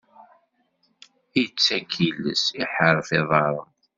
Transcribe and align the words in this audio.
Ittak 1.43 1.91
iles, 2.07 2.43
iḥerref 2.63 3.09
iḍaṛṛen. 3.19 3.71